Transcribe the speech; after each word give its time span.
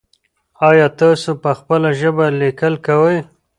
ایا 0.69 0.87
تاسو 1.01 1.29
په 1.41 1.49
خپله 1.59 1.89
ژبه 1.99 2.25
لیکل 2.41 2.73
کوئ؟ 2.85 3.17